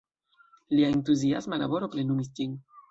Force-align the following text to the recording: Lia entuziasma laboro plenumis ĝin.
Lia 0.77 0.89
entuziasma 0.95 1.61
laboro 1.65 1.95
plenumis 1.97 2.37
ĝin. 2.41 2.63